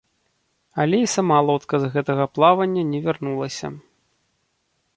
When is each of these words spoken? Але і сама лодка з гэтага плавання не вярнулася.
Але 0.83 0.97
і 1.07 1.09
сама 1.15 1.37
лодка 1.49 1.75
з 1.83 1.91
гэтага 1.97 2.25
плавання 2.37 2.83
не 2.93 2.99
вярнулася. 3.09 3.67